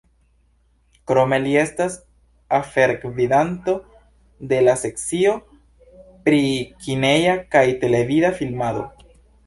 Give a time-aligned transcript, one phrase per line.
[1.11, 1.97] Krome li estas
[2.59, 3.77] afergvidanto
[4.55, 5.37] de la sekcio
[6.27, 6.45] pri
[6.89, 8.93] kineja kaj televida filmado.